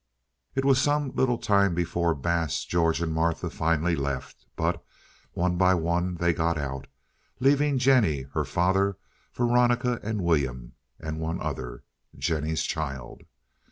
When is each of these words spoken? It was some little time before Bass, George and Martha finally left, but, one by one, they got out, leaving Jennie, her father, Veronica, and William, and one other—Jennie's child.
It 0.55 0.65
was 0.65 0.81
some 0.81 1.11
little 1.11 1.37
time 1.37 1.75
before 1.75 2.15
Bass, 2.15 2.65
George 2.65 3.03
and 3.03 3.13
Martha 3.13 3.51
finally 3.51 3.95
left, 3.95 4.47
but, 4.55 4.83
one 5.33 5.57
by 5.57 5.75
one, 5.75 6.15
they 6.15 6.33
got 6.33 6.57
out, 6.57 6.87
leaving 7.39 7.77
Jennie, 7.77 8.23
her 8.33 8.43
father, 8.43 8.97
Veronica, 9.35 9.99
and 10.01 10.23
William, 10.23 10.73
and 10.99 11.19
one 11.19 11.39
other—Jennie's 11.39 12.63
child. 12.63 13.21